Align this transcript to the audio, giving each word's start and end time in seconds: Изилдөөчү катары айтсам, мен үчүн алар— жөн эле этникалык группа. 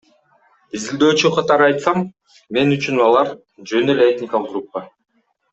Изилдөөчү 0.77 1.31
катары 1.35 1.67
айтсам, 1.67 2.01
мен 2.57 2.73
үчүн 2.79 3.05
алар— 3.09 3.33
жөн 3.73 3.95
эле 3.97 4.11
этникалык 4.15 4.53
группа. 4.55 4.87